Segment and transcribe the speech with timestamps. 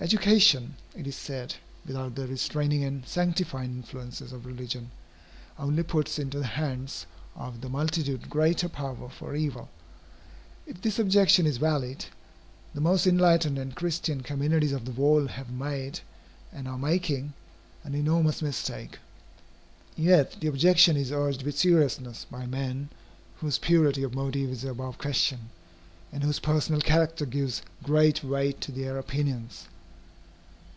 [0.00, 4.92] Education, it is said, without the restraining and sanctifying influences of religion,
[5.58, 7.04] only puts into the hands
[7.34, 9.68] of the multitude greater power for evil.
[10.68, 12.04] If this objection is valid,
[12.74, 15.98] the most enlightened and Christian communities of the world have made,
[16.52, 17.32] and are making,
[17.82, 18.98] an enormous mistake.
[19.96, 22.88] Yet the objection is urged with seriousness by men
[23.40, 25.50] whose purity of motive is above question,
[26.12, 29.66] and whose personal character gives great weight to their opinions.